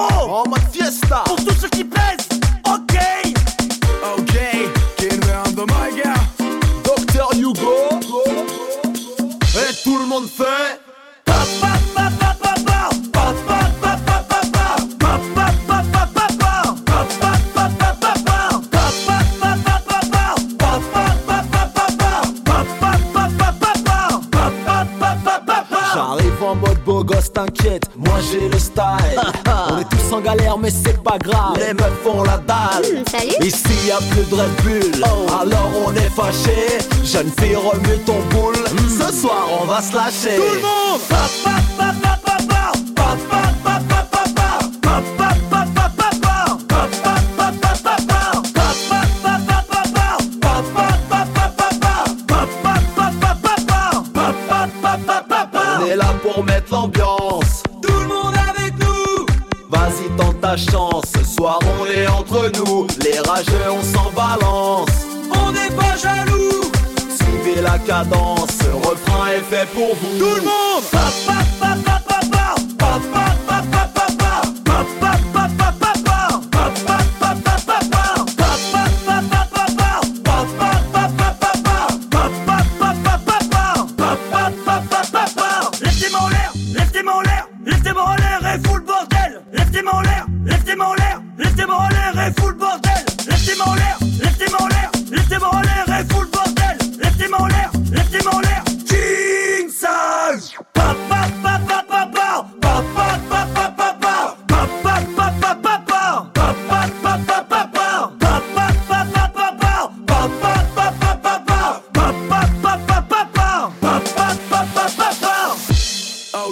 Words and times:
Oh, 0.00 0.44
En 0.44 0.48
mode 0.48 0.60
fiesta. 0.72 1.24
Pour 1.26 1.36
tous 1.36 1.54
ceux 1.60 1.68
qui 1.68 1.82
pèsent 1.82 2.27
jeune 37.28 37.46
fille, 37.46 37.56
remets 37.56 37.98
ton 38.04 38.20
boule. 38.30 38.54
Mmh. 38.54 38.88
Ce 38.88 39.12
soir, 39.12 39.48
on 39.60 39.64
va 39.66 39.82
se 39.82 39.94
lâcher. 39.94 40.36
Tout 40.36 40.54
le 40.54 40.60
monde! 40.60 41.00
Papa 41.08 41.77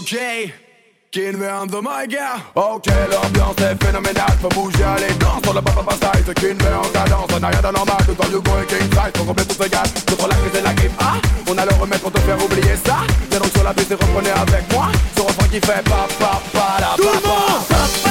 ok 0.06 0.52
Qui 1.10 1.30
veut 1.30 1.50
un 1.50 1.66
de 1.66 1.76
Ok, 1.76 2.86
l'ambiance 3.10 3.56
est 3.58 3.84
phénoménale. 3.84 4.36
Faut 4.40 4.48
bouger 4.50 4.84
les 4.98 5.14
gants 5.16 5.40
sur 5.42 5.54
le 5.54 5.62
papa 5.62 5.94
style 5.96 6.34
qui 6.34 6.46
ne 6.46 6.62
veut 6.62 6.76
en 6.76 6.88
cadence 6.90 7.28
On 7.34 7.40
n'a 7.40 7.48
rien 7.48 7.58
de 7.60 7.74
normal. 7.74 7.96
Tout 8.06 8.22
en 8.22 8.28
Hugo 8.28 8.50
et 8.62 8.66
King 8.66 8.88
Size. 8.90 9.12
Faut 9.16 9.24
qu'on 9.24 9.34
tout 9.34 9.62
se 9.62 9.68
gâte 9.68 10.04
Contre 10.08 10.28
la 10.28 10.34
crise 10.36 10.60
et 10.60 10.62
la 10.62 10.74
grippe. 10.74 10.92
Ah, 11.00 11.14
on 11.50 11.58
a 11.58 11.64
le 11.64 11.74
remède 11.80 12.00
pour 12.00 12.12
te 12.12 12.20
faire 12.20 12.44
oublier 12.44 12.76
ça. 12.84 12.98
Viens 13.30 13.40
donc 13.40 13.50
sur 13.52 13.64
la 13.64 13.74
piste 13.74 13.90
et 13.90 13.94
reprenez 13.94 14.30
avec 14.30 14.72
moi. 14.72 14.88
Ce 15.16 15.22
refrain 15.22 15.48
qui 15.48 15.60
fait 15.60 15.82
pa 15.82 16.06
pa 16.18 16.40
pa 16.52 16.76
la 16.80 17.02
pa 17.02 17.18
pa 17.68 18.05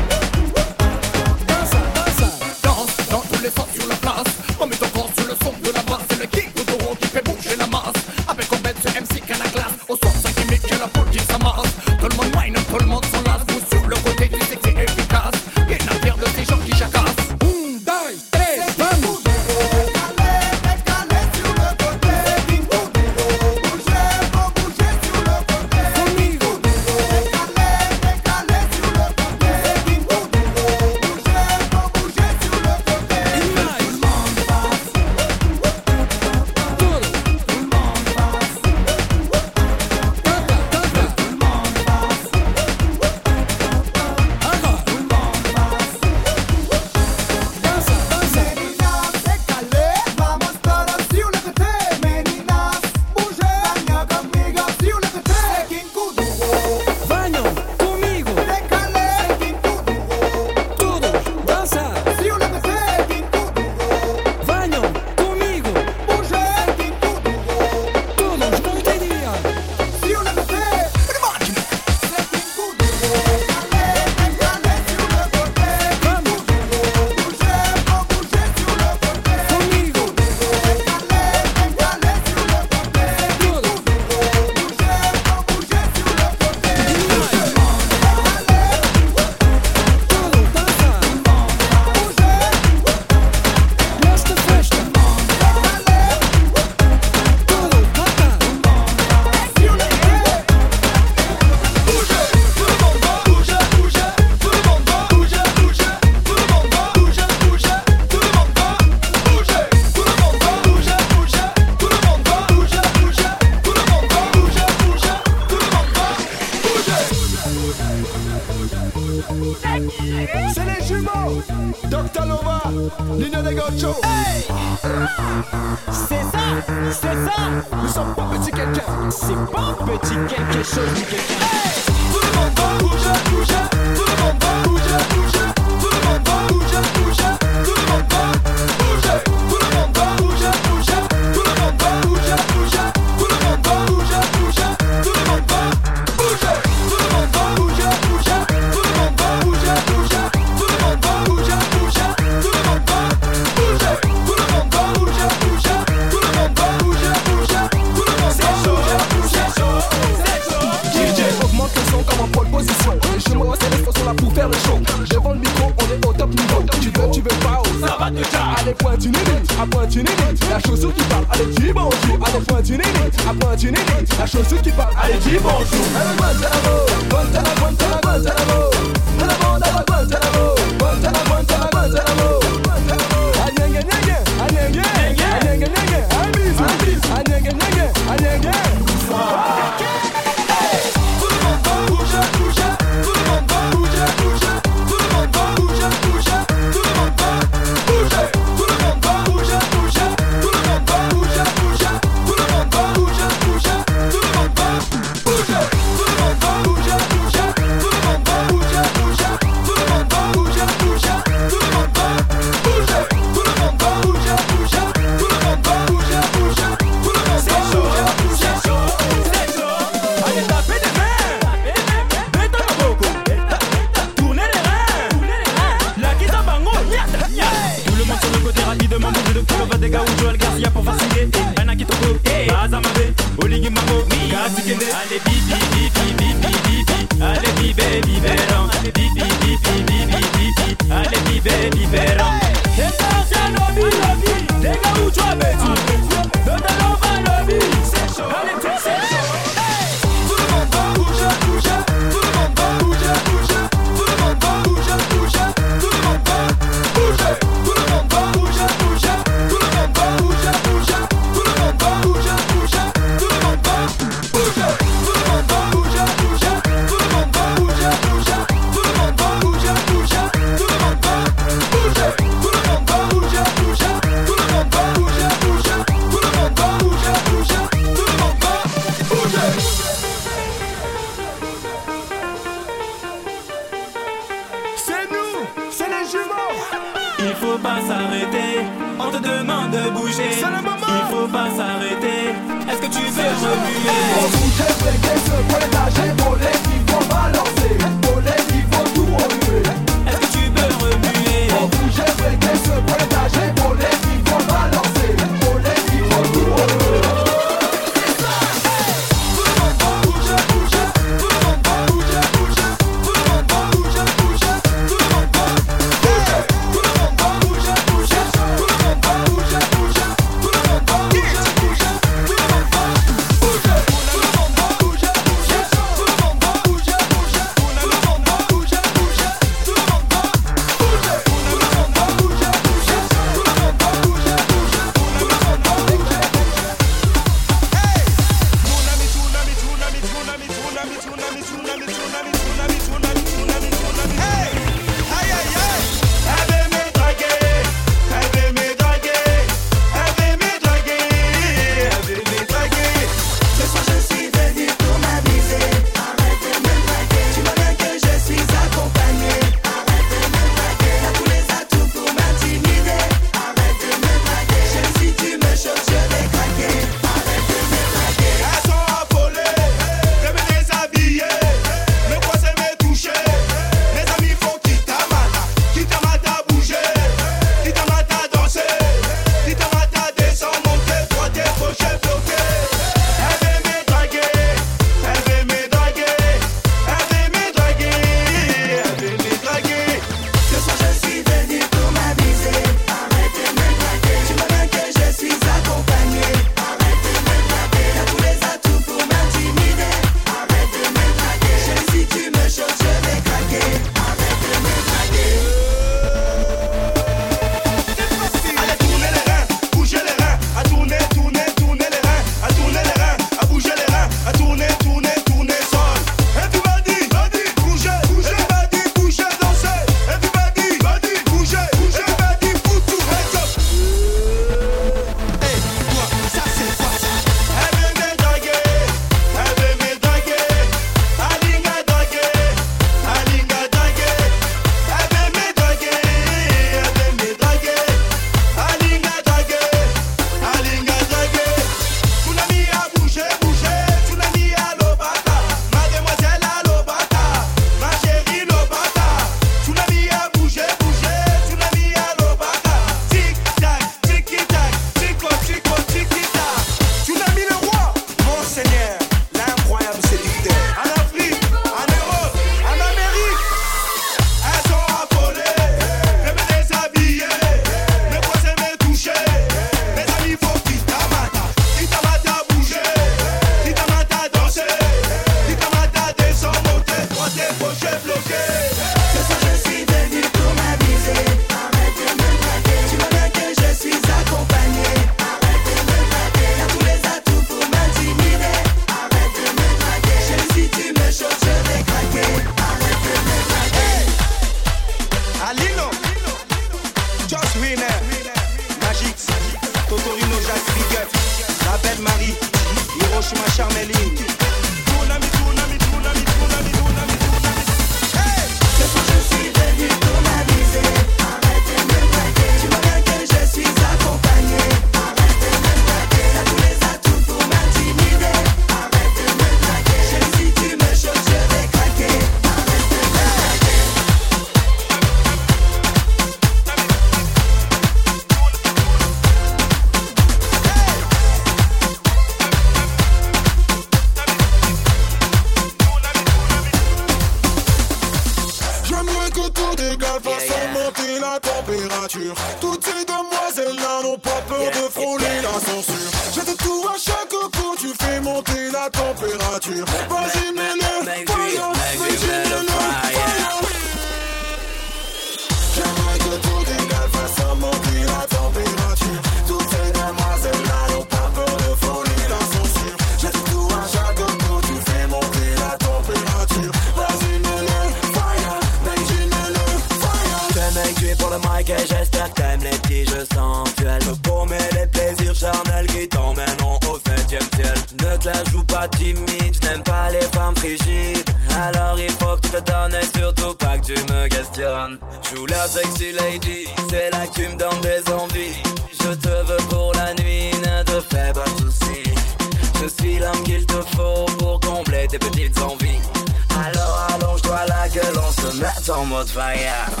fire. 599.31 600.00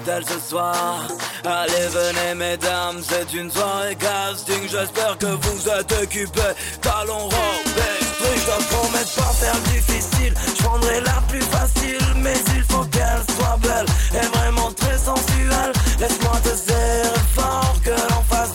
l'hôtel 0.00 0.24
ce 0.26 0.48
soir. 0.48 1.00
Allez, 1.44 1.88
venez, 1.88 2.34
mesdames, 2.34 3.00
c'est 3.02 3.32
une 3.36 3.50
soirée 3.50 3.96
casting. 3.96 4.62
J'espère 4.68 5.16
que 5.18 5.26
vous 5.26 5.68
êtes 5.68 5.92
occupés. 6.02 6.54
Talons 6.80 7.24
robes, 7.24 7.74
truc, 8.18 8.36
je 8.36 8.46
dois 8.46 8.78
promettre 8.78 9.14
pas 9.14 9.32
faire 9.32 9.60
difficile. 9.72 10.34
Je 10.56 10.62
prendrai 10.62 11.00
la 11.00 11.20
plus 11.28 11.42
facile, 11.42 12.06
mais 12.16 12.34
il 12.56 12.62
faut 12.64 12.84
qu'elle 12.84 13.22
soit 13.36 13.58
belle 13.62 13.86
et 14.14 14.26
vraiment 14.36 14.70
très 14.72 14.98
sensuelle. 14.98 15.72
Laisse-moi 15.98 16.40
te 16.42 16.56
serrer 16.56 17.20
fort 17.34 17.74
que 17.84 17.90
l'on 17.90 18.22
fasse 18.28 18.49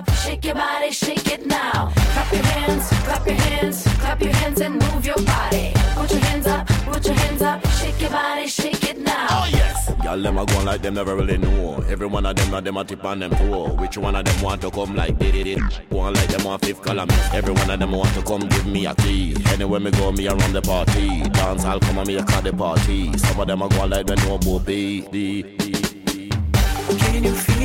up, 0.00 0.14
shake 0.16 0.44
your 0.44 0.54
body, 0.54 0.90
shake 0.90 1.26
it 1.28 1.46
now. 1.46 1.92
Clap 2.12 2.32
your 2.32 2.42
hands, 2.42 2.88
clap 3.04 3.26
your 3.26 3.36
hands, 3.36 3.84
clap 3.98 4.20
your 4.22 4.32
hands 4.32 4.60
and 4.60 4.74
move 4.74 5.04
your 5.04 5.22
body. 5.22 5.72
Put 5.94 6.10
your 6.10 6.20
hands 6.20 6.46
up, 6.46 6.66
put 6.66 7.04
your 7.06 7.14
hands 7.14 7.42
up, 7.42 7.66
shake 7.78 8.00
your 8.00 8.10
body, 8.10 8.46
shake 8.46 8.84
it 8.90 8.98
now. 8.98 9.26
Oh 9.30 9.48
yes. 9.50 9.92
Y'all 10.04 10.20
them 10.20 10.38
a 10.38 10.46
go 10.46 10.56
on 10.58 10.64
like 10.64 10.82
them 10.82 10.94
never 10.94 11.14
really 11.16 11.38
know. 11.38 11.84
Every 11.88 12.06
one 12.06 12.24
of 12.26 12.36
them, 12.36 12.50
now 12.50 12.60
them 12.60 12.76
a 12.76 12.84
tip 12.84 13.04
on 13.04 13.18
them 13.20 13.30
toe. 13.32 13.74
Which 13.74 13.98
one 13.98 14.16
of 14.16 14.24
them 14.24 14.42
want 14.42 14.62
to 14.62 14.70
come 14.70 14.94
like 14.96 15.18
did 15.18 15.34
it? 15.34 15.58
Go 15.90 15.98
on 16.00 16.14
like 16.14 16.28
them 16.28 16.46
on 16.46 16.58
fifth 16.60 16.82
column. 16.82 17.10
Every 17.32 17.52
one 17.52 17.70
of 17.70 17.78
them 17.78 17.92
want 17.92 18.14
to 18.14 18.22
come 18.22 18.48
give 18.48 18.66
me 18.66 18.86
a 18.86 18.94
key. 18.94 19.36
Anywhere 19.52 19.80
me 19.80 19.90
go, 19.90 20.12
me 20.12 20.28
around 20.28 20.52
the 20.52 20.62
party. 20.62 21.22
Dance, 21.30 21.64
I'll 21.64 21.80
come 21.80 21.98
and 21.98 22.08
me 22.08 22.16
a 22.16 22.24
call 22.24 22.42
the 22.42 22.52
party. 22.52 23.16
Some 23.18 23.40
of 23.40 23.46
them 23.46 23.62
a 23.62 23.68
go 23.68 23.80
on 23.80 23.90
like 23.90 24.06
them 24.06 24.18
no 24.26 24.38
booby. 24.38 25.02
The, 25.12 25.42
the, 25.42 25.72
the. 26.04 26.96
Can 26.98 27.24
you 27.24 27.34
feel 27.34 27.59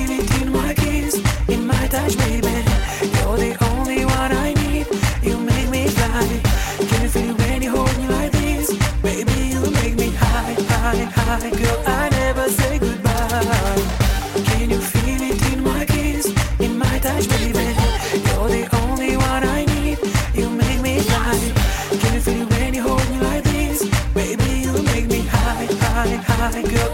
touch, 1.96 2.18
baby? 2.18 2.56
You're 3.16 3.38
the 3.46 3.54
only 3.72 4.04
one 4.06 4.32
I 4.48 4.54
need. 4.62 4.88
You 5.28 5.38
make 5.40 5.70
me 5.70 5.88
fly. 5.88 6.28
Can 6.90 7.02
you 7.04 7.10
feel 7.16 7.34
when 7.42 7.62
you 7.62 7.72
hold 7.72 7.96
me 7.98 8.08
like 8.18 8.32
this? 8.32 8.68
Baby, 9.02 9.38
you 9.54 9.62
make 9.80 9.96
me 10.04 10.10
high, 10.24 10.56
high, 10.72 11.04
high. 11.18 11.50
Girl, 11.62 11.80
I 12.02 12.10
never 12.10 12.48
say 12.50 12.80
goodbye. 12.80 13.82
Can 14.48 14.70
you 14.74 14.80
feel 14.94 15.22
it 15.30 15.40
in 15.54 15.60
my 15.64 15.86
kiss, 15.86 16.26
in 16.60 16.78
my 16.78 16.96
touch, 17.00 17.28
baby? 17.36 17.68
You're 18.28 18.50
the 18.58 18.64
only 18.84 19.14
one 19.32 19.44
I 19.58 19.62
need. 19.74 20.00
You 20.40 20.50
make 20.50 20.82
me 20.82 21.00
fly. 21.00 21.38
Can 22.02 22.14
you 22.16 22.22
feel 22.28 22.46
when 22.54 22.74
you 22.74 22.84
hold 22.90 23.08
me 23.12 23.18
like 23.30 23.44
this? 23.44 23.80
Baby, 24.14 24.50
you 24.66 24.74
make 24.92 25.08
me 25.08 25.22
high, 25.36 25.68
high, 25.84 26.16
high. 26.30 26.62
Girl, 26.74 26.92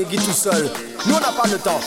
maigrir 0.00 0.24
tout 0.24 0.32
seul. 0.32 0.70
Nous, 1.06 1.14
on 1.14 1.20
n'a 1.20 1.32
pas 1.32 1.48
le 1.48 1.58
temps. 1.58 1.80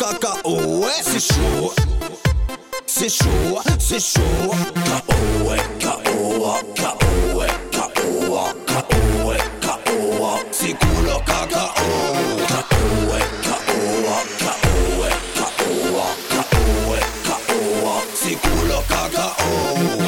ouais, 0.46 0.90
c'est 1.04 1.20
chaud. 1.20 1.74
C'est 2.86 3.10
chaud, 3.10 3.60
c'est 3.80 4.00
chaud. 4.00 4.52
K.O. 4.84 5.56
K.O. 5.80 6.56
K.O. 6.76 7.44
K.O. 7.72 8.52
K.O. 8.68 9.02
K.O. 9.08 9.34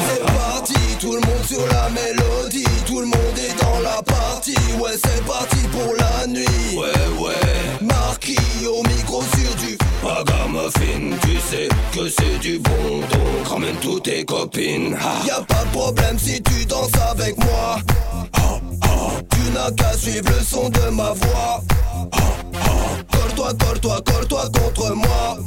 C'est 0.06 0.24
parti, 0.26 0.74
tout 1.00 1.12
le 1.12 1.20
monde 1.20 1.44
sur 1.46 1.66
la 1.66 1.88
mélodie. 1.90 2.64
Tout 2.86 3.00
le 3.00 3.06
monde 3.06 3.38
est 3.38 3.54
dans 3.62 3.80
la 3.80 4.02
partie. 4.02 4.56
Ouais, 4.78 4.92
c'est 4.92 5.24
parti 5.24 5.53
Tu 10.74 11.38
sais 11.40 11.68
que 11.92 12.08
c'est 12.08 12.38
du 12.40 12.58
bon 12.58 13.00
donc 13.00 13.48
ramène 13.48 13.76
toutes 13.80 14.04
tes 14.04 14.24
copines. 14.24 14.96
Ah. 15.00 15.26
Y 15.26 15.30
a 15.30 15.40
pas 15.42 15.64
de 15.64 15.70
problème 15.70 16.18
si 16.18 16.42
tu 16.42 16.64
danses 16.66 16.90
avec 17.10 17.36
moi. 17.38 17.78
Tu 19.30 19.50
n'as 19.52 19.70
qu'à 19.70 19.92
suivre 19.96 20.28
le 20.28 20.44
son 20.44 20.68
de 20.68 20.90
ma 20.90 21.12
voix. 21.12 21.62
Colle-toi, 23.12 23.52
colle-toi, 23.54 24.00
colle-toi 24.04 24.50
contre 24.52 24.94
moi. 24.94 25.38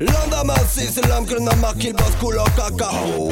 L'âme 0.00 0.30
d'Amassé, 0.30 0.88
c'est 0.92 1.06
l'âme 1.08 1.26
que 1.26 1.34
l'on 1.34 1.46
a 1.46 1.56
marqué 1.56 1.92
le 1.92 2.20
couleur 2.20 2.46
caca. 2.54 2.90
Oh. 3.18 3.30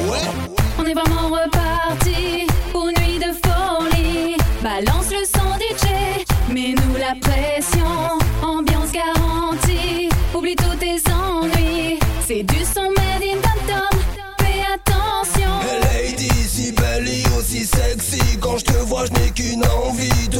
On 0.79 0.85
est 0.85 0.93
vraiment 0.93 1.29
reparti 1.29 2.47
pour 2.71 2.87
nuit 2.87 3.19
de 3.19 3.31
folie. 3.45 4.37
Balance 4.61 5.09
le 5.11 5.25
son 5.25 5.57
DJ, 5.57 6.25
mets-nous 6.51 6.97
la 6.97 7.15
pression. 7.21 7.85
Ambiance 8.43 8.91
garantie, 8.91 9.66
oublie 10.37 10.55
tous 10.55 10.75
tes 10.77 11.06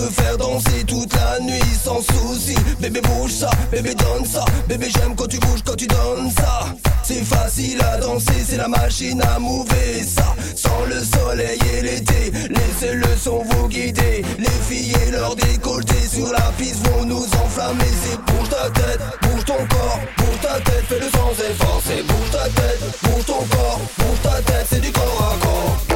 faire 0.09 0.37
danser 0.37 0.83
toute 0.85 1.13
la 1.13 1.39
nuit 1.39 1.61
sans 1.83 2.01
souci. 2.01 2.55
Bébé 2.79 3.01
bouge 3.01 3.31
ça, 3.31 3.49
bébé 3.71 3.93
donne 3.95 4.25
ça. 4.25 4.43
Bébé 4.67 4.87
j'aime 4.93 5.15
quand 5.15 5.27
tu 5.27 5.39
bouges, 5.39 5.63
quand 5.65 5.75
tu 5.75 5.87
donnes 5.87 6.31
ça. 6.31 6.65
C'est 7.03 7.23
facile 7.23 7.81
à 7.81 7.97
danser, 7.97 8.43
c'est 8.47 8.57
la 8.57 8.67
machine 8.67 9.21
à 9.21 9.39
mouver 9.39 10.03
ça. 10.05 10.35
Sans 10.55 10.85
le 10.85 11.01
soleil 11.03 11.59
et 11.73 11.81
l'été 11.81 12.31
Laissez 12.49 12.93
le 12.93 13.15
son 13.21 13.43
vous 13.43 13.67
guider 13.67 14.23
Les 14.37 14.45
filles 14.67 14.93
et 15.05 15.11
leur 15.11 15.35
décolleté 15.35 15.95
Sur 16.11 16.31
la 16.31 16.51
piste 16.57 16.85
vont 16.87 17.05
nous 17.05 17.25
enflammer. 17.43 17.85
C'est 18.03 18.17
bouge 18.17 18.49
ta 18.49 18.69
tête, 18.69 18.99
bouge 19.21 19.45
ton 19.45 19.65
corps 19.67 19.99
Bouge 20.17 20.41
ta 20.41 20.59
tête, 20.59 20.83
fais 20.89 20.99
le 20.99 21.09
sans 21.09 21.31
effort. 21.31 21.81
C'est 21.85 22.03
bouge 22.05 22.31
ta 22.31 22.43
tête, 22.49 22.79
bouge 23.03 23.25
ton 23.25 23.45
corps 23.55 23.81
Bouge 23.97 24.21
ta 24.23 24.41
tête, 24.41 24.67
c'est 24.69 24.81
du 24.81 24.91
corps 24.91 25.33
à 25.33 25.45
corps 25.45 25.86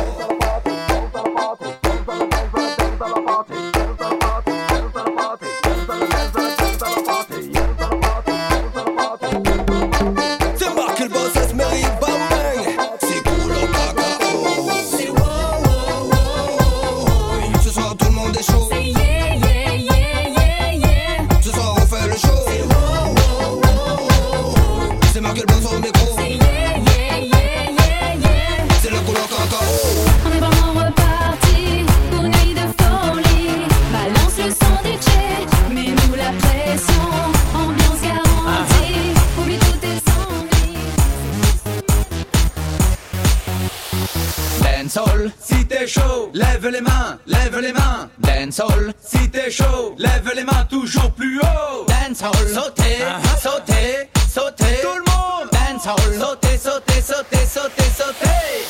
Dancehall, 45.21 45.31
si 45.39 45.65
t'es 45.65 45.87
chaud, 45.87 46.31
lève 46.33 46.67
les 46.67 46.81
mains, 46.81 47.19
lève 47.27 47.59
les 47.59 47.73
mains. 47.73 48.09
Dancehall, 48.19 48.93
si 48.99 49.29
t'es 49.29 49.51
chaud, 49.51 49.95
lève 49.97 50.29
les 50.35 50.43
mains 50.43 50.65
toujours 50.69 51.11
plus 51.11 51.39
haut. 51.39 51.85
Dancehall, 51.87 52.47
sautez, 52.47 52.97
sautez, 53.39 54.09
sautez. 54.29 54.81
Tout 54.81 54.97
le 54.97 55.11
monde. 55.11 55.49
Dancehall, 55.51 56.19
sautez, 56.19 56.57
sautez, 56.57 57.01
sautez, 57.01 57.45
sautez, 57.45 57.89
sautez. 57.95 58.65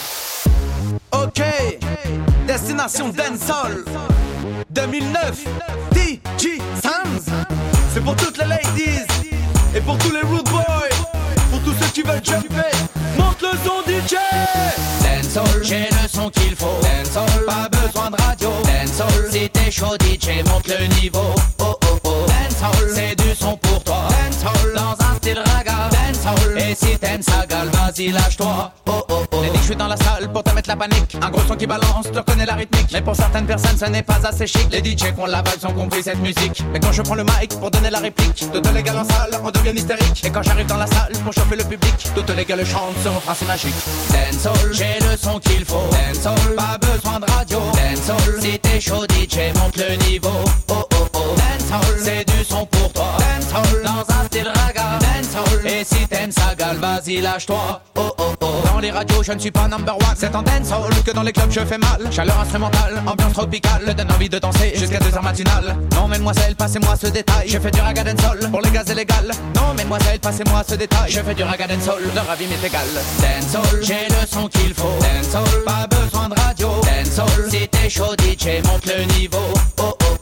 Ok, 1.13 1.41
destination 2.47 3.09
Dancehall 3.09 3.85
2009, 4.71 5.45
DJ 5.93 6.59
Sams. 6.81 7.33
C'est 7.93 8.03
pour 8.03 8.15
toutes 8.15 8.37
les 8.37 8.47
ladies 8.47 9.05
et 9.75 9.81
pour 9.81 9.97
tous 9.99 10.11
les 10.11 10.21
rude 10.21 10.49
boys, 10.49 10.89
pour 11.49 11.61
tous 11.61 11.73
ceux 11.81 11.91
qui 11.93 12.01
veulent 12.01 12.23
jumper. 12.23 12.71
Monte 13.17 13.41
le 13.41 13.57
son 13.65 13.81
DJ. 13.87 14.15
Dancehall, 15.01 15.90
son 16.11 16.29
qu'il 16.29 16.55
faut. 16.55 16.79
Dancehall, 16.81 17.45
pas 17.45 17.69
besoin 17.69 18.09
de 18.09 18.21
radio. 18.21 18.49
Dancehall, 18.63 19.31
si 19.31 19.49
t'es 19.49 19.71
chaud 19.71 19.95
DJ, 20.01 20.43
monte 20.49 20.67
le 20.67 20.85
niveau. 21.01 21.33
Oh 21.59 21.75
oh 21.83 21.99
oh. 22.03 22.25
Dancehall, 22.27 22.89
c'est 22.93 23.15
du 23.15 23.33
son 23.35 23.57
pour 23.57 23.83
toi. 23.83 24.07
Dancehall, 24.09 24.73
dans 24.75 25.05
un 25.05 25.15
style 25.17 25.39
raga. 25.39 25.89
Dancehall, 25.89 26.57
et 26.59 26.75
si 26.75 26.97
t'aimes 26.97 27.21
ça, 27.21 27.45
gal, 27.47 27.69
vas-y 27.81 28.11
lâche-toi. 28.11 28.71
Oh 28.87 29.05
oh 29.09 29.23
oh. 29.31 29.41
Les 29.41 29.49
je 29.59 29.63
suis 29.63 29.75
dans 29.75 29.87
la 29.87 29.97
salle 29.97 30.31
pour 30.31 30.43
te 30.43 30.53
mettre 30.53 30.69
la 30.69 30.75
panique. 30.75 31.15
Un 31.21 31.29
gros 31.29 31.41
son 31.47 31.55
qui 31.55 31.65
balance, 31.65 32.07
tu 32.11 32.17
reconnais 32.17 32.45
la 32.45 32.53
rythmique. 32.53 32.87
Mais 32.93 33.01
pour 33.01 33.15
certaines 33.15 33.45
personnes, 33.45 33.77
ce 33.77 33.85
n'est 33.85 34.03
pas 34.03 34.19
assez 34.23 34.47
chic. 34.47 34.67
Les 34.71 34.79
DJ 34.79 35.13
qu'on 35.15 35.25
la 35.25 35.41
vibe 35.41 35.65
ont 35.67 35.73
compris 35.73 36.03
cette 36.03 36.19
musique. 36.19 36.63
Mais 36.71 36.79
quand 36.79 36.91
je 36.91 37.01
prends 37.01 37.15
le 37.15 37.23
mic 37.23 37.49
pour 37.59 37.71
donner 37.71 37.89
la 37.89 37.99
réplique, 37.99 38.45
toutes 38.53 38.71
les 38.73 38.83
gars 38.83 38.95
en 38.95 39.05
salle, 39.05 39.39
on 39.43 39.51
devient 39.51 39.77
hystérique. 39.77 40.23
Et 40.23 40.29
quand 40.29 40.43
j'arrive 40.43 40.67
dans 40.67 40.77
la 40.77 40.87
salle 40.87 41.13
pour 41.23 41.33
chauffer 41.33 41.55
le 41.55 41.63
public, 41.63 41.95
toutes 42.15 42.29
les 42.29 42.45
gars 42.45 42.55
le 42.55 42.65
chantent 42.65 42.99
sur 43.01 43.11
mon 43.11 43.19
français 43.19 43.45
magique. 43.45 43.75
Dancehall, 44.09 44.73
j'ai 44.73 44.99
le 44.99 45.17
son 45.17 45.39
qu'il 45.39 45.65
faut. 45.65 45.89
Dancehall, 45.91 46.55
pas 46.55 46.77
besoin 46.77 47.19
de 47.19 47.31
radio. 47.31 47.59
Dancehall, 47.73 48.41
si 48.41 48.59
t'es 48.59 48.79
chaud, 48.79 49.05
DJ, 49.05 49.57
monte 49.59 49.77
le 49.77 49.95
niveau. 50.09 50.29
Oh 50.69 50.87
oh 50.93 51.07
oh. 51.13 51.19
Dancehall, 51.35 51.97
c'est 51.99 52.25
du 52.27 52.43
son 52.43 52.65
pour 52.65 52.91
toi. 52.93 53.17
Dancehall, 53.19 53.83
dans 53.83 54.15
un 54.15 54.25
style 54.25 54.47
raga. 54.47 54.99
Dancehall, 54.99 55.65
et 55.65 55.83
si 55.83 56.07
t'aimes 56.07 56.31
ça, 56.31 56.53
gal, 56.57 56.77
vas-y 56.77 57.21
lâche-toi. 57.21 57.70
Oh 57.95 58.13
oh 58.19 58.33
oh. 58.41 58.45
Dans 58.73 58.79
les 58.79 58.91
radios, 58.91 59.23
je 59.23 59.31
ne 59.31 59.39
suis 59.39 59.51
pas 59.51 59.67
number 59.67 59.95
one. 59.95 60.15
C'est 60.15 60.35
en 60.35 60.41
dancehall 60.41 60.91
que 61.05 61.11
dans 61.11 61.23
les 61.23 61.31
clubs 61.31 61.51
je 61.51 61.59
fais 61.61 61.77
mal. 61.77 62.11
Chaleur 62.11 62.39
instrumentale, 62.39 63.01
ambiance 63.05 63.33
tropicale, 63.33 63.93
donne 63.95 64.11
envie 64.11 64.29
de 64.29 64.39
danser 64.39 64.73
jusqu'à 64.75 64.99
2h 64.99 65.21
matinale. 65.21 65.75
Non, 65.93 66.07
mademoiselle, 66.07 66.55
passez-moi 66.55 66.95
ce 66.99 67.07
détail. 67.07 67.47
Je 67.47 67.59
fais 67.59 67.71
du 67.71 67.79
raga 67.79 68.03
dancehall 68.03 68.39
pour 68.49 68.61
les 68.61 68.71
gaz 68.71 68.89
illégal. 68.89 69.31
Non, 69.55 69.73
mademoiselle, 69.75 70.19
passez-moi 70.19 70.63
ce 70.67 70.75
détail. 70.75 71.11
Je 71.11 71.19
fais 71.21 71.33
du 71.33 71.43
raga 71.43 71.67
dancehall, 71.67 72.01
leur 72.15 72.29
avis 72.29 72.47
m'est 72.47 72.67
égal. 72.67 72.87
Dancehall, 73.19 73.83
j'ai 73.83 74.07
le 74.09 74.27
son 74.27 74.47
qu'il 74.47 74.73
faut. 74.73 74.97
Dancehall, 74.99 75.63
pas 75.65 75.87
besoin 75.87 76.29
de 76.29 76.39
radio. 76.39 76.69
Dancehall, 76.83 77.49
si 77.49 77.67
t'es 77.67 77.89
chaud, 77.89 78.15
DJ, 78.19 78.65
monte 78.65 78.85
le 78.85 79.03
niveau. 79.19 79.37
Oh 79.77 79.95
oh. 80.01 80.20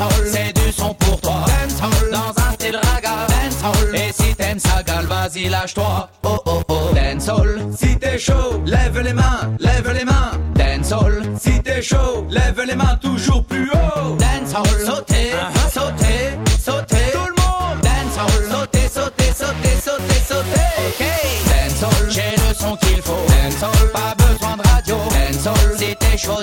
Dancehall, 0.00 0.26
c'est 0.32 0.52
du 0.54 0.72
son 0.72 0.94
pour 0.94 1.20
toi. 1.20 1.44
Dancehall, 1.46 2.10
dans 2.10 2.42
un 2.42 2.52
style 2.54 2.76
raga. 2.76 3.26
Dancehall, 3.28 3.94
et 3.94 4.12
si 4.12 4.34
t'aimes 4.34 4.58
ça, 4.58 4.82
gal, 4.82 5.04
vas-y 5.04 5.48
lâche-toi. 5.50 6.08
Oh 6.22 6.38
oh 6.46 6.62
oh. 6.68 6.94
Dancehall, 6.94 7.60
si 7.76 7.98
t'es 7.98 8.18
chaud, 8.18 8.62
lève 8.64 8.98
les 8.98 9.12
mains, 9.12 9.54
lève 9.58 9.92
les 9.92 10.04
mains. 10.04 10.30
Dancehall, 10.54 11.22
si 11.38 11.60
t'es 11.60 11.82
chaud, 11.82 12.26
lève 12.30 12.62
les 12.66 12.74
mains 12.74 12.96
toujours 13.02 13.44
plus 13.44 13.70
haut. 13.70 14.16
Dancehall, 14.16 14.80
sautez, 14.86 15.32
sautez, 15.70 16.38
sautez. 16.58 17.10
Tout 17.12 17.18
le 17.18 17.42
monde. 17.42 17.80
Dancehall, 17.82 18.44
sautez, 18.50 18.88
sautez, 18.88 19.32
sautez, 19.34 19.76
sautez, 19.84 20.20
sautez. 20.26 20.70
Ok. 20.88 21.06
Dancehall, 21.44 22.10
j'ai 22.10 22.36
le 22.36 22.54
son 22.54 22.74
qu'il 22.76 23.02
faut. 23.02 23.26
Dancehall, 23.28 23.90
pas 23.92 24.14
besoin 24.16 24.56
de 24.56 24.66
radio. 24.66 24.96
Dancehall, 25.10 25.78
si 25.78 25.94
t'es 25.96 26.16
chaud, 26.16 26.42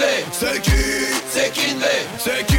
Kinley 0.00 0.24
C'est 0.32 0.62
qui? 0.62 0.70
C'est 1.28 1.52
Kinley 1.52 2.06
C'est 2.18 2.46
qui? 2.46 2.56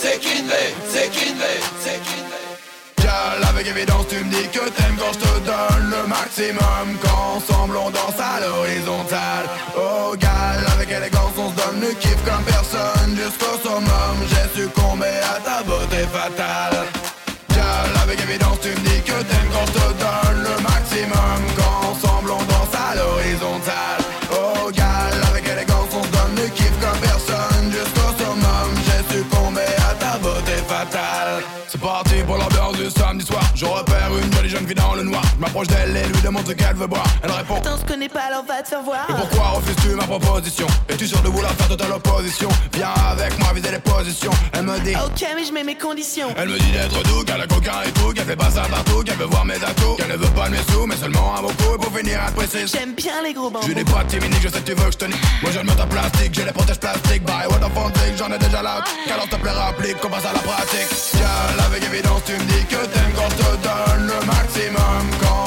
C'est 0.00 0.20
Kinley 0.20 0.74
C'est 0.88 1.10
Kinley 1.10 1.60
C'est 1.80 2.00
Kinley. 2.02 3.42
Avec 3.48 3.66
évidence 3.66 4.06
tu 4.08 4.16
me 4.16 4.30
dis 4.30 4.48
que 4.48 4.68
t'aimes 4.70 4.96
quand 4.98 5.12
je 5.12 5.18
te 5.18 5.38
donne 5.46 5.90
le 5.90 6.06
maximum 6.06 6.96
Qu'ensemble 7.02 7.76
on 7.76 7.90
danse 7.90 8.20
à 8.20 8.40
l'horizontale. 8.40 9.46
Oh, 9.76 10.14
gal 10.16 10.64
avec 10.74 10.90
élégance 10.90 11.32
on 11.36 11.50
se 11.50 11.56
donne 11.56 11.80
le 11.80 11.94
kiff 11.94 12.22
comme 12.24 12.44
personne 12.44 13.16
Jusqu'au 13.16 13.58
summum. 13.62 14.16
J'ai 14.28 14.62
succombé 14.62 15.06
à 15.06 15.40
ta 15.40 15.62
beauté 15.64 16.04
fatale. 16.12 16.75
Une 34.68 34.74
jolie 34.74 34.86
jeune 34.86 35.06
fille 35.06 35.14
dans 35.14 35.25
m'approche 35.56 35.68
d'elle 35.68 35.96
et 35.96 36.06
lui 36.06 36.20
demande 36.22 36.46
ce 36.46 36.52
qu'elle 36.52 36.76
veut 36.76 36.86
boire. 36.86 37.06
Elle 37.22 37.30
répond. 37.30 37.56
Attends, 37.56 37.76
je 37.80 37.86
connais 37.86 38.08
pas, 38.08 38.22
alors 38.28 38.44
va 38.44 38.62
te 38.62 38.68
faire 38.68 38.82
voir. 38.82 39.06
et 39.08 39.12
pourquoi 39.12 39.48
refuses-tu 39.50 39.88
ma 39.94 40.04
proposition? 40.04 40.66
Es-tu 40.88 41.06
sûr 41.06 41.20
de 41.22 41.28
vouloir 41.28 41.52
faire 41.52 41.68
totale 41.68 41.92
opposition 41.92 42.48
Viens 42.74 42.92
avec 43.10 43.38
moi 43.38 43.52
viser 43.54 43.70
les 43.70 43.78
positions. 43.78 44.30
Elle 44.52 44.62
me 44.62 44.78
dit. 44.80 44.94
Ok, 44.94 45.26
mais 45.34 45.44
je 45.44 45.52
mets 45.52 45.64
mes 45.64 45.76
conditions. 45.76 46.28
Elle 46.36 46.48
me 46.48 46.58
dit 46.58 46.72
d'être 46.72 47.02
doux, 47.04 47.24
qu'elle 47.24 47.40
a 47.40 47.46
coquin 47.46 47.82
et 47.86 47.92
tout 47.92 48.12
Qu'elle 48.12 48.26
fait 48.26 48.36
pas 48.36 48.50
ça 48.50 48.62
partout, 48.62 49.02
qu'elle 49.02 49.16
veut 49.16 49.26
voir 49.26 49.44
mes 49.44 49.54
atouts 49.54 49.94
Qu'elle 49.96 50.08
ne 50.08 50.16
veut 50.16 50.30
pas 50.30 50.46
de 50.46 50.52
mes 50.52 50.72
sous, 50.72 50.86
mais 50.86 50.96
seulement 50.96 51.36
un 51.36 51.42
beaucoup 51.42 51.74
Et 51.74 51.78
pour 51.78 51.96
finir 51.96 52.20
elle 52.26 52.34
précise. 52.34 52.72
J'aime 52.72 52.94
bien 52.94 53.22
les 53.22 53.32
gros 53.32 53.50
bambous. 53.50 53.66
Je 53.68 53.72
n'ai 53.72 53.84
pas 53.84 54.04
de 54.04 54.08
timide, 54.10 54.34
je 54.42 54.48
sais 54.48 54.60
que 54.60 54.70
tu 54.70 54.74
veux 54.74 54.86
que 54.86 54.92
je 54.92 54.98
te 54.98 55.04
nique. 55.06 55.22
Moi 55.42 55.50
je 55.52 55.58
ne 55.60 55.64
me 55.64 55.74
tape 55.74 55.88
plastique, 55.88 56.34
j'ai 56.34 56.44
les 56.44 56.52
protèges 56.52 56.80
plastiques. 56.80 57.24
Bye, 57.24 57.46
what 57.48 57.58
the 57.58 57.72
fuck, 57.74 57.92
j'en 58.16 58.32
ai 58.32 58.38
déjà 58.38 58.62
là 58.62 58.84
Qu'alors 59.06 59.28
te 59.28 59.36
plaît 59.36 59.50
rapplique, 59.50 59.98
qu'on 60.00 60.08
passe 60.08 60.26
à 60.26 60.32
la 60.32 60.40
pratique. 60.40 60.88
Gal, 61.14 61.66
avec 61.66 61.82
évidence 61.84 62.22
tu 62.26 62.32
me 62.32 62.44
dis 62.44 62.64
que 62.66 62.86
t'aimes 62.86 63.12
quand 63.14 63.30
je 63.30 63.36
te 63.36 63.62
donne 63.62 64.06
le 64.06 64.26
maximum. 64.26 65.04
Quand 65.22 65.45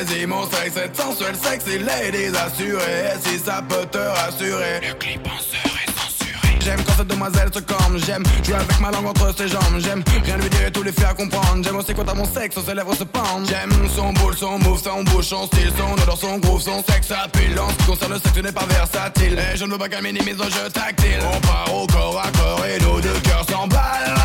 Mon 0.00 0.44
sexe, 0.44 0.72
cette 0.74 0.96
sensuelle 0.96 1.36
sexy 1.36 1.78
lady 1.78 2.34
assurée 2.34 3.04
Et 3.04 3.28
si 3.28 3.38
ça 3.38 3.62
peut 3.68 3.84
te 3.84 3.98
rassurer, 3.98 4.80
le 4.80 4.94
clip 4.94 5.20
en 5.26 5.38
serait 5.38 5.92
censuré. 5.94 6.58
J'aime 6.58 6.82
quand 6.86 6.94
cette 6.96 7.08
demoiselle 7.08 7.50
se 7.52 7.58
corne, 7.58 7.98
j'aime 7.98 8.22
jouer 8.42 8.54
avec 8.54 8.80
ma 8.80 8.90
langue 8.90 9.08
entre 9.08 9.36
ses 9.36 9.48
jambes. 9.48 9.76
J'aime 9.78 10.02
rien 10.24 10.38
lui 10.38 10.48
dire 10.48 10.68
et 10.68 10.70
tout 10.70 10.82
lui 10.82 10.92
faire 10.92 11.14
comprendre. 11.14 11.62
J'aime 11.62 11.76
aussi 11.76 11.92
quand 11.92 12.08
à 12.08 12.14
mon 12.14 12.24
sexe, 12.24 12.56
ses 12.64 12.74
lèvres 12.74 12.94
se 12.94 13.04
pendent. 13.04 13.46
J'aime 13.46 13.72
son 13.94 14.14
boule, 14.14 14.34
son 14.34 14.58
move, 14.58 14.82
son 14.82 15.04
bouche, 15.04 15.26
son 15.26 15.46
style, 15.48 15.70
son 15.76 15.92
odeur, 15.92 16.16
son 16.16 16.38
groove, 16.38 16.62
son 16.62 16.82
sexe 16.82 17.10
appelant 17.10 17.68
Ce 17.68 17.76
qui 17.76 17.84
concerne 17.84 18.12
le 18.14 18.18
sexe, 18.20 18.32
tu 18.34 18.42
n'es 18.42 18.52
pas 18.52 18.66
versatile. 18.70 19.38
Et 19.38 19.56
je 19.58 19.66
ne 19.66 19.72
veux 19.72 19.78
pas 19.78 19.90
qu'elle 19.90 20.02
minimise 20.02 20.38
le 20.38 20.44
jeu 20.44 20.70
tactile. 20.72 21.20
On 21.30 21.40
part 21.42 21.74
au 21.74 21.86
corps 21.86 22.22
à 22.24 22.30
corps 22.38 22.64
et 22.64 22.82
nos 22.82 23.02
deux 23.02 23.20
cœurs 23.22 23.44
s'emballent. 23.50 24.16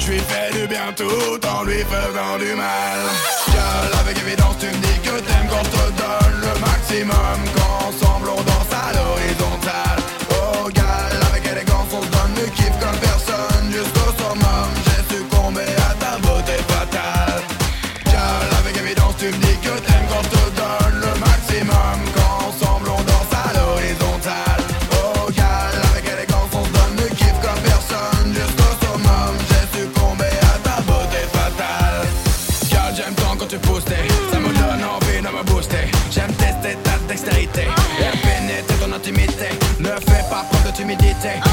Je 0.00 0.10
lui 0.10 0.18
fais 0.18 0.50
du 0.58 0.66
bien 0.66 0.92
tout 0.96 1.46
en 1.46 1.62
lui 1.62 1.78
faisant 1.84 2.36
du 2.38 2.56
mal. 2.56 2.98
Gal, 3.54 4.00
avec 4.00 4.18
évidence 4.18 4.41
tu 4.62 4.68
me 4.68 4.74
dis 4.74 5.00
que 5.02 5.18
t'aimes 5.26 5.48
quand 5.50 5.64
je 5.64 5.70
te 5.70 5.86
donne 5.98 6.40
le 6.40 6.60
maximum 6.60 7.38
Quand 7.56 7.88
ensemble 7.88 8.28
on 8.28 8.42
danse 8.42 8.70
à 8.70 8.92
l'horizontale. 8.94 9.98
Oh 10.30 10.68
gal, 10.72 11.12
avec 11.30 11.44
élégance 11.44 11.88
on 11.92 12.02
se 12.02 12.06
donne 12.06 12.34
le 12.36 12.48
kiff 12.50 12.70
comme 12.78 12.96
personne 13.00 13.21
pas 40.96 41.12
preuve 41.14 41.51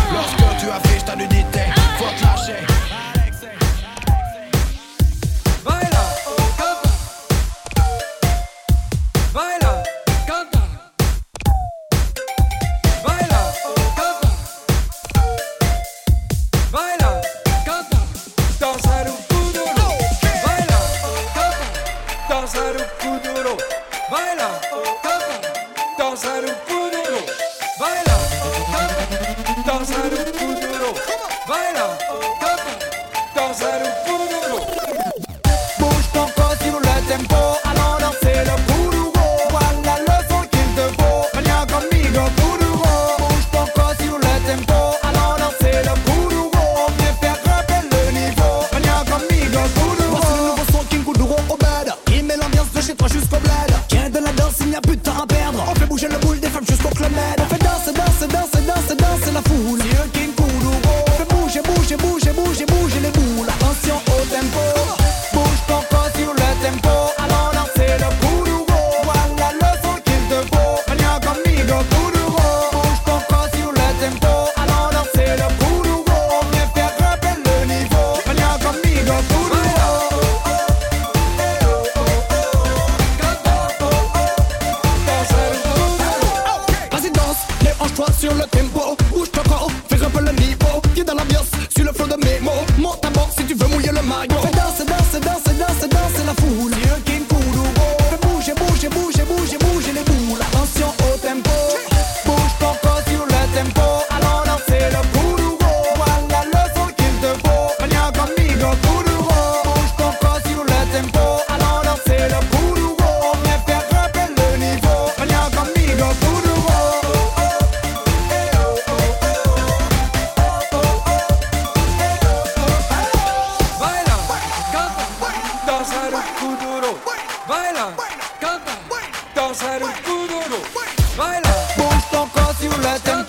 Baila, 131.20 131.50
Bouge 131.76 132.10
ton 132.14 132.28
corps 132.28 132.54
sur 132.58 132.78
le 132.78 133.00
tempo 133.02 133.29